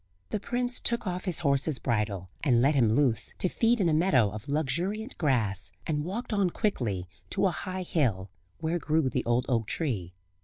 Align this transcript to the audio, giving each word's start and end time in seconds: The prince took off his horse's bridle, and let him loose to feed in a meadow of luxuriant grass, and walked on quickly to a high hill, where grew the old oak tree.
The 0.31 0.39
prince 0.39 0.79
took 0.81 1.05
off 1.05 1.25
his 1.25 1.41
horse's 1.41 1.77
bridle, 1.77 2.31
and 2.43 2.59
let 2.59 2.73
him 2.73 2.95
loose 2.95 3.35
to 3.37 3.47
feed 3.47 3.79
in 3.79 3.87
a 3.87 3.93
meadow 3.93 4.31
of 4.31 4.49
luxuriant 4.49 5.15
grass, 5.19 5.71
and 5.85 6.03
walked 6.03 6.33
on 6.33 6.49
quickly 6.49 7.07
to 7.29 7.45
a 7.45 7.51
high 7.51 7.83
hill, 7.83 8.31
where 8.57 8.79
grew 8.79 9.11
the 9.11 9.23
old 9.25 9.45
oak 9.47 9.67
tree. 9.67 10.15